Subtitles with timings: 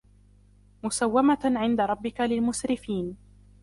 [0.83, 3.17] مُسَوَّمَةً عِنْدَ رَبِّكَ لِلْمُسْرِفِينَ